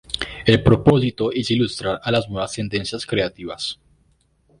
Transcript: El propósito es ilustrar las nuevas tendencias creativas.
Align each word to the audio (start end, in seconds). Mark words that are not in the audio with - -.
El 0.47 0.63
propósito 0.63 1.31
es 1.31 1.51
ilustrar 1.51 2.01
las 2.07 2.27
nuevas 2.27 2.53
tendencias 2.53 3.05
creativas. 3.05 3.79